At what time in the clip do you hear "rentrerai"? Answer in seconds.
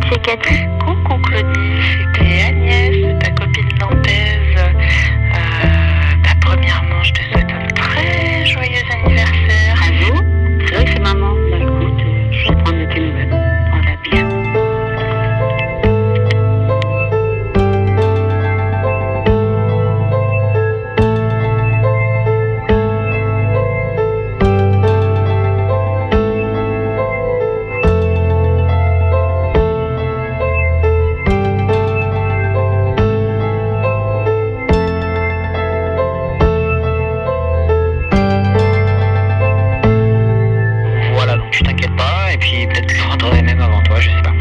43.02-43.42